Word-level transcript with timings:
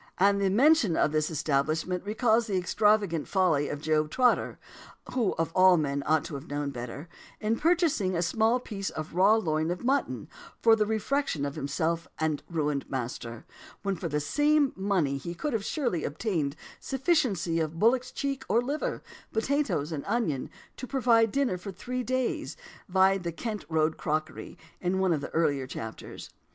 And 0.17 0.39
mention 0.57 0.97
of 0.97 1.11
this 1.11 1.29
establishment 1.29 2.03
recalls 2.03 2.47
the 2.47 2.57
extravagant 2.57 3.27
folly 3.27 3.69
of 3.69 3.81
Job 3.83 4.09
Trotter 4.09 4.57
(who 5.13 5.33
of 5.35 5.51
all 5.53 5.77
men 5.77 6.01
ought 6.07 6.23
to 6.23 6.33
have 6.33 6.49
known 6.49 6.71
better) 6.71 7.07
in 7.39 7.55
purchasing 7.55 8.15
"a 8.15 8.23
small 8.23 8.59
piece 8.59 8.89
of 8.89 9.13
raw 9.13 9.35
loin 9.35 9.69
of 9.69 9.83
mutton" 9.83 10.27
for 10.59 10.75
the 10.75 10.87
refection 10.87 11.45
of 11.45 11.53
himself 11.53 12.07
and 12.17 12.41
ruined 12.49 12.89
master; 12.89 13.45
when 13.83 13.95
for 13.95 14.07
the 14.09 14.19
same 14.19 14.73
money 14.75 15.17
he 15.19 15.35
could 15.35 15.53
surely 15.63 16.01
have 16.01 16.13
obtained 16.13 16.53
a 16.55 16.83
sufficiency 16.83 17.59
of 17.59 17.77
bullock's 17.77 18.09
cheek 18.11 18.43
or 18.49 18.59
liver, 18.59 19.03
potatoes, 19.31 19.91
and 19.91 20.03
onions, 20.07 20.49
to 20.77 20.87
provide 20.87 21.31
dinner 21.31 21.59
for 21.59 21.71
three 21.71 22.01
days. 22.01 22.57
Vide 22.89 23.21
the 23.21 23.31
"Kent 23.31 23.65
Road 23.69 23.97
Cookery," 23.99 24.57
in 24.79 24.97
one 24.97 25.13
of 25.13 25.21
my 25.21 25.27
earlier 25.27 25.67
chapters. 25.67 26.31